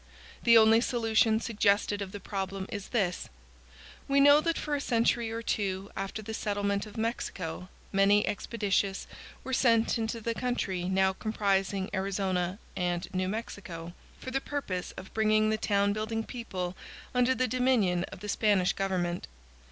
The 0.41 0.57
only 0.57 0.81
solution 0.81 1.39
suggested 1.39 2.01
of 2.01 2.11
the 2.11 2.19
problem 2.19 2.65
is 2.69 2.87
this: 2.87 3.29
We 4.07 4.19
know 4.19 4.41
that 4.41 4.57
for 4.57 4.73
a 4.73 4.81
century 4.81 5.29
or 5.31 5.43
two 5.43 5.91
after 5.95 6.23
the 6.23 6.33
settlement 6.33 6.87
of 6.87 6.97
Mexico 6.97 7.69
many 7.91 8.25
expeditious 8.25 9.05
were 9.43 9.53
sent 9.53 9.99
into 9.99 10.19
the 10.19 10.33
country 10.33 10.85
now 10.85 11.13
comprising 11.13 11.87
Arizona 11.93 12.57
and 12.75 13.07
New 13.13 13.29
Mexico, 13.29 13.93
for 14.17 14.31
the 14.31 14.41
purpose 14.41 14.91
of 14.93 15.13
bringing 15.13 15.51
the 15.51 15.57
town 15.57 15.93
building 15.93 16.23
people 16.23 16.75
under 17.13 17.35
the 17.35 17.47
dominion 17.47 18.03
of 18.05 18.21
the 18.21 18.27
Spanish 18.29 18.73
government. 18.73 19.27